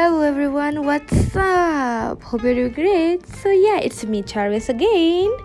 [0.00, 2.22] Hello everyone, what's up?
[2.22, 3.26] Hope you're doing great.
[3.26, 5.36] So yeah, it's me Charles again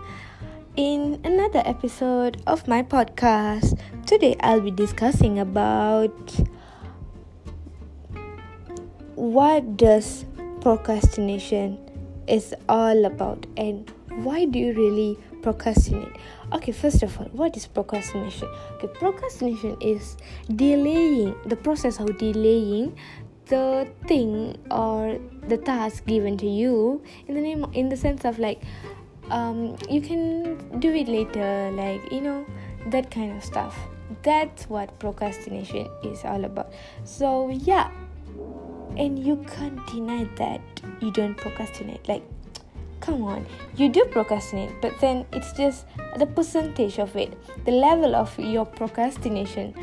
[0.75, 3.79] in another episode of my podcast.
[4.05, 6.13] Today I'll be discussing about
[9.15, 10.23] what does
[10.61, 11.79] procrastination
[12.27, 13.91] is all about and
[14.21, 16.15] why do you really procrastinate
[16.53, 20.15] okay first of all what is procrastination okay procrastination is
[20.55, 22.95] delaying the process of delaying
[23.47, 28.39] the thing or the task given to you in the name in the sense of
[28.39, 28.61] like
[29.29, 32.45] um, you can do it later like you know
[32.87, 33.77] that kind of stuff.
[34.21, 36.73] That's what procrastination is all about.
[37.03, 37.89] So yeah.
[38.95, 40.61] And you can't deny that
[40.99, 42.07] you don't procrastinate.
[42.07, 42.23] Like
[42.99, 43.45] come on.
[43.75, 45.85] You do procrastinate but then it's just
[46.17, 47.33] the percentage of it
[47.65, 49.73] the level of your procrastination.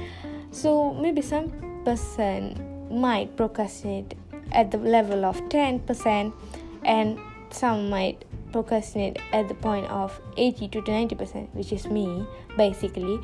[0.52, 1.51] So maybe some
[1.85, 4.15] person might procrastinate
[4.52, 6.33] at the level of 10%
[6.85, 7.19] and
[7.51, 13.21] some might procrastinate at the point of 80 to 90% which is me basically.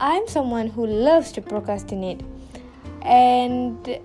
[0.00, 2.20] I'm someone who loves to procrastinate.
[3.02, 3.98] And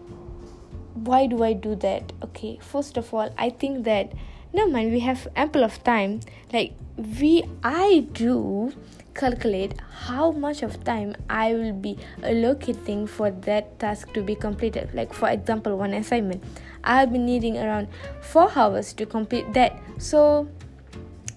[0.94, 2.14] why do i do that?
[2.24, 4.14] Okay first of all i think that
[4.54, 6.22] no mind we have ample of time.
[6.52, 6.74] Like
[7.20, 8.74] we i do
[9.14, 14.90] calculate how much of time I will be allocating for that task to be completed.
[14.94, 16.44] Like, for example, one assignment,
[16.84, 17.88] I'll be needing around
[18.22, 19.80] four hours to complete that.
[19.98, 20.48] So,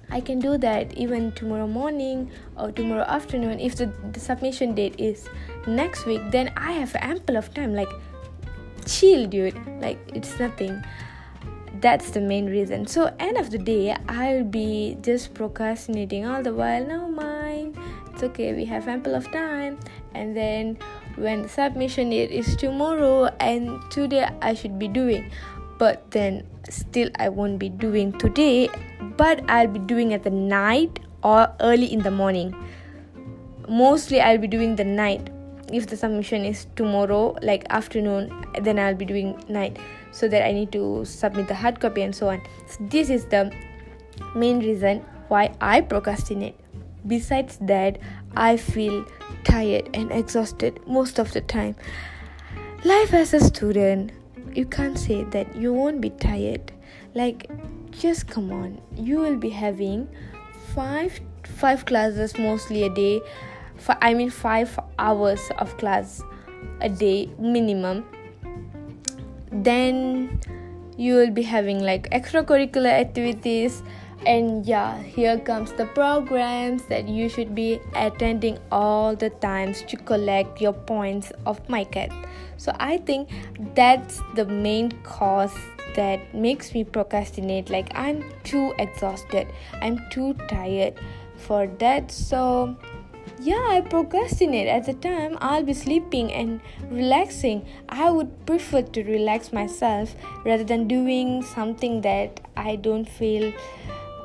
[0.09, 3.59] I can do that even tomorrow morning or tomorrow afternoon.
[3.59, 5.29] If the, the submission date is
[5.67, 7.75] next week, then I have ample of time.
[7.75, 7.91] Like,
[8.87, 9.59] chill, dude.
[9.81, 10.83] Like, it's nothing
[11.81, 12.87] that's the main reason.
[12.87, 16.85] So end of the day i'll be just procrastinating all the while.
[16.85, 17.77] No mind.
[18.13, 18.55] It's okay.
[18.55, 19.79] We have ample of time.
[20.15, 20.79] And then
[21.17, 25.31] when submission is tomorrow and today i should be doing
[25.79, 28.69] but then still i won't be doing today
[29.17, 32.55] but i'll be doing at the night or early in the morning.
[33.69, 35.31] Mostly i'll be doing the night
[35.73, 39.79] if the submission is tomorrow like afternoon then i'll be doing night.
[40.13, 42.43] So that i need to submit the hard copy and so on.
[42.67, 43.53] So this is the
[44.35, 46.57] main reason why i procrastinate.
[47.07, 47.99] Besides that
[48.35, 49.05] i feel
[49.45, 51.77] tired and exhausted most of the time.
[52.85, 54.13] Life as a student
[54.55, 56.73] you can't say that you won't be tired.
[57.15, 57.51] Like
[57.91, 58.81] just come on.
[58.95, 60.09] You will be having
[60.75, 63.21] five five classes mostly a day
[63.79, 66.23] for I mean five hours of class
[66.81, 68.05] a day minimum.
[69.53, 70.41] Then
[70.97, 73.83] you will be having like extracurricular activities.
[74.25, 79.97] And yeah here comes the programs that you should be attending all the times to
[79.97, 82.11] collect your points of MyCAT
[82.57, 83.29] so i think
[83.75, 85.55] that's the main cause
[85.97, 87.71] that makes me procrastinate.
[87.71, 89.49] Like i'm too exhausted.
[89.83, 90.95] I'm too tired
[91.37, 92.11] for that.
[92.11, 92.77] So
[93.41, 95.37] yeah i procrastinate at the time.
[95.41, 96.61] I'll be sleeping and
[96.91, 97.67] relaxing.
[97.89, 100.15] I would prefer to relax myself
[100.45, 103.53] rather than doing something that i don't feel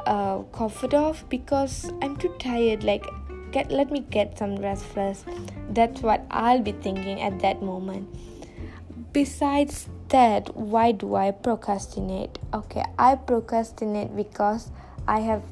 [0.06, 2.84] uh, comfort of because i'm too tired.
[2.84, 3.06] Like
[3.52, 5.26] get let me get some rest first.
[5.70, 8.08] That's what i'll be thinking at that moment.
[9.14, 12.40] Besides that why do i procrastinate?
[12.54, 14.72] Okay i procrastinate because
[15.08, 15.44] i have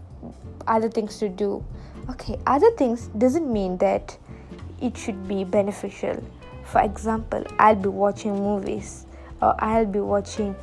[0.67, 1.63] other things to do
[2.09, 4.17] okay other things doesn't mean that
[4.81, 6.23] it should be beneficial.
[6.63, 9.05] For example i'll be watching movies
[9.41, 10.55] or i'll be watching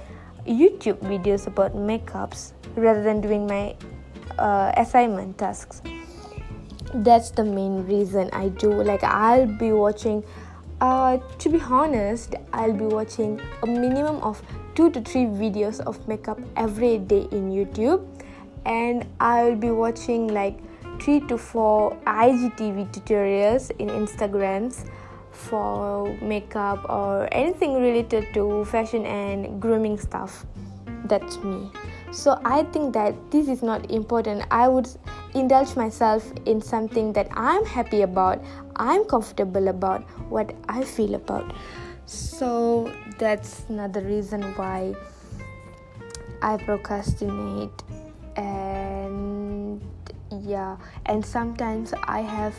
[0.46, 3.74] youtube videos about makeups rather than doing my
[4.38, 5.82] uh, assignment tasks.
[6.94, 8.72] That's the main reason i do.
[8.82, 10.24] Like i'll be watching
[10.80, 14.42] uh, to be honest i'll be watching a minimum of
[14.74, 18.06] two to three videos of makeup every day in youtube.
[18.64, 20.58] And i'll be watching like
[21.00, 24.88] three to four IGTV tutorials in Instagrams
[25.30, 30.46] for makeup or anything related to fashion and grooming stuff.
[31.04, 31.70] That's me.
[32.10, 34.44] So I think that this is not important.
[34.50, 34.88] I would
[35.34, 38.42] indulge myself in something that I'm happy about,
[38.76, 41.54] I'm comfortable about, what I feel about.
[42.06, 44.94] So that's another reason why
[46.40, 47.82] I procrastinate
[50.42, 52.54] yeah and sometimes i have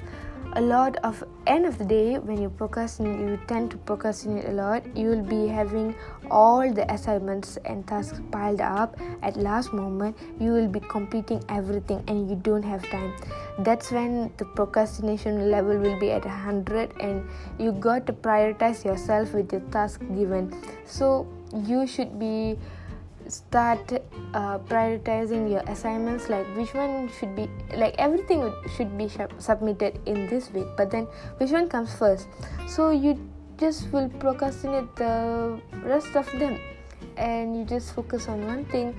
[0.53, 4.51] a lot of end of the day when you procrastinate you tend to procrastinate a
[4.51, 5.94] lot you will be having
[6.31, 9.00] all the assignments and tasks piled up.
[9.21, 13.13] At last moment you will be completing everything and you don't have time.
[13.59, 17.27] That's when the procrastination level will be at 100 and
[17.57, 20.53] you got to prioritize yourself with your task given.
[20.85, 22.57] So you should be
[23.31, 23.91] start
[24.33, 30.27] uh, prioritizing your assignments like which one should be like everything should be submitted in
[30.27, 31.06] this week but then
[31.38, 32.27] which one comes first?
[32.68, 33.19] So you
[33.57, 36.59] just will procrastinate the rest of them
[37.18, 38.95] and you just focus on one thing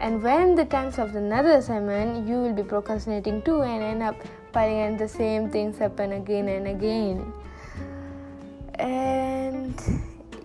[0.00, 4.02] and when the times of the another assignment you will be procrastinating too and end
[4.02, 4.16] up
[4.56, 7.32] piling and the same things happen again and again.
[8.78, 9.76] And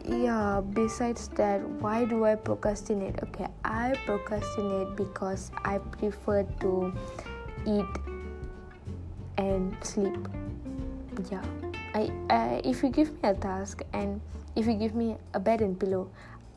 [0.05, 3.15] yeah besides that why do i procrastinate?
[3.23, 6.93] Okay i procrastinate because i prefer to
[7.65, 7.85] eat
[9.37, 10.27] and sleep.
[11.29, 11.43] Yeah
[11.93, 14.21] I, if you give me a task and
[14.55, 16.09] if you give me a bed and pillow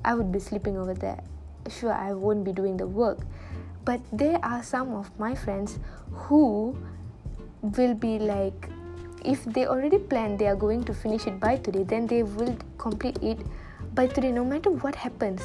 [0.05, 1.21] i would be sleeping over there.
[1.69, 3.19] Sure i won't be doing the work.
[3.85, 5.79] But there are some of my friends
[6.13, 6.77] who
[7.63, 8.71] will be like
[9.25, 12.57] if they already plan they are going to finish it by today then they will
[12.79, 13.39] complete it
[13.95, 15.43] by today no matter what happens.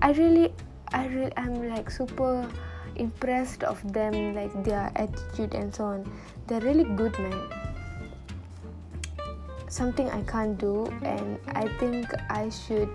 [0.00, 0.52] I really
[0.92, 2.48] i really i'm like super
[2.96, 6.12] impressed of them like their attitude and so on.
[6.46, 7.40] They're really good man.
[9.68, 12.88] Something i can't do and i think i should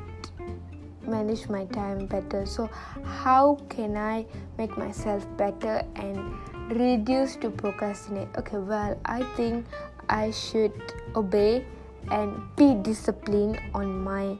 [1.08, 2.46] manage my time better.
[2.46, 2.70] So
[3.04, 4.26] how can i
[4.58, 6.36] make myself better and
[6.70, 8.30] reduce to procrastinate?
[8.38, 9.66] Okay well i think
[10.12, 10.76] I should
[11.16, 11.66] obey
[12.12, 14.38] and be disciplined on my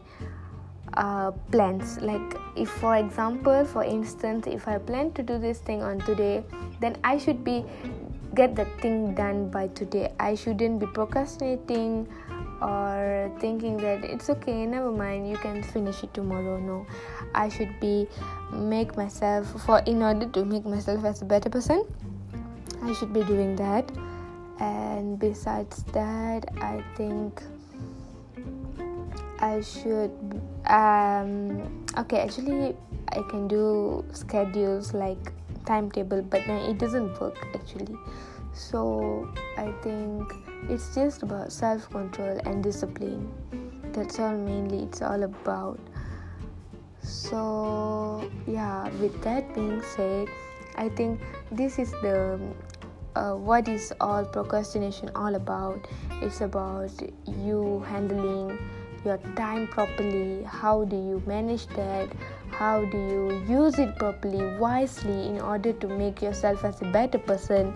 [0.94, 2.00] uh, plans.
[2.02, 6.44] Like, if for example, for instance, if I plan to do this thing on today,
[6.82, 7.64] then I should be
[8.36, 10.12] get the thing done by today.
[10.20, 12.08] I shouldn't be procrastinating
[12.62, 16.60] or thinking that it's okay, never mind, you can finish it tomorrow.
[16.60, 16.86] No,
[17.34, 18.08] I should be
[18.54, 21.86] make myself for in order to make myself as a better person.
[22.84, 23.90] I should be doing that
[24.62, 27.42] and besides that i think
[29.40, 30.14] i should
[30.70, 31.66] um
[31.98, 32.76] okay actually
[33.10, 35.34] i can do schedules like
[35.66, 37.96] timetable but then it doesn't work actually.
[38.54, 40.34] So i think
[40.70, 43.32] it's just about self control and discipline.
[43.94, 45.80] That's all mainly it's all about.
[47.02, 50.28] So yeah with that being said
[50.78, 51.20] i think
[51.52, 52.40] this is the
[53.16, 55.88] uh, what is all procrastination all about?
[56.22, 56.92] It's about
[57.28, 58.58] you handling
[59.06, 60.44] your time properly.
[60.44, 62.10] How do you manage that?
[62.52, 67.18] How do you use it properly wisely in order to make yourself as a better
[67.18, 67.74] person?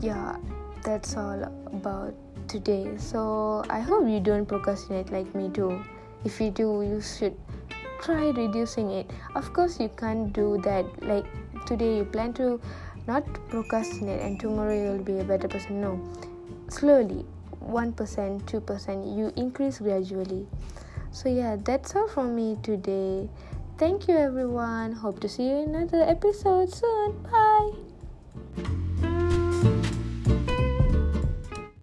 [0.00, 0.36] Yeah
[0.82, 2.14] that's all about
[2.48, 2.96] today.
[2.96, 5.82] So i hope you don't procrastinate like me too.
[6.24, 7.36] If you do you should
[8.02, 9.10] try reducing it.
[9.34, 10.84] Of course you can't do that.
[11.02, 11.26] Like
[11.66, 12.60] today you plan to
[13.06, 16.00] not procrastinate and tomorrow you'll be a better person no.
[16.68, 17.24] Slowly
[17.64, 20.46] 1% 2% you increase gradually.
[21.12, 23.28] So yeah that's all from me today.
[23.78, 24.92] Thank you everyone.
[24.92, 27.22] Hope to see you in another episode soon.
[27.22, 27.49] Bye